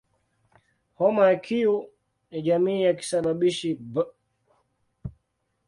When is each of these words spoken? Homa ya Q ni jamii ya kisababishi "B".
Homa 0.97 1.23
ya 1.29 1.39
Q 1.39 1.47
ni 2.31 2.41
jamii 2.41 2.81
ya 2.83 2.93
kisababishi 2.93 3.73
"B". 3.73 4.05